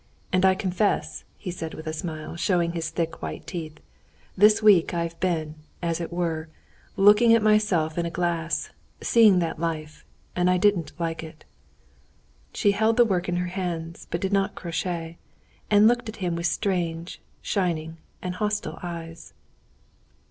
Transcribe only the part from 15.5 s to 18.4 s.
and looked at him with strange, shining, and